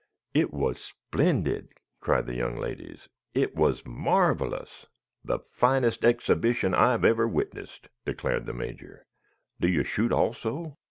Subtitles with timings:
[0.33, 3.07] "It was splendid!" cried the young ladies.
[3.35, 4.87] "It was marvelous."
[5.23, 9.05] "The finest exhibition I have ever witnessed," declared the Major.
[9.59, 10.79] "Do you shoot also?"